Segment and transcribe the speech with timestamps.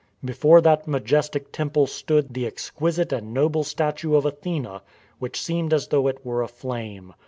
[0.25, 4.67] Before that majestic temple stood the exquisite and noble statue of Athene
[5.19, 7.13] which seemed as though it were aflame.